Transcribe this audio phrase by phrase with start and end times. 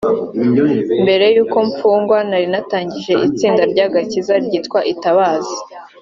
[1.03, 5.55] “Mbere yuko mfungwa nari natangije itsinda ry’agakiza ryitwa Itabaza